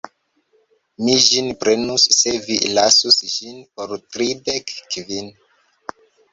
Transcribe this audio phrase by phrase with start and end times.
[1.07, 5.33] Mi ĝin prenus se vi lasus ĝin por tridek kvin.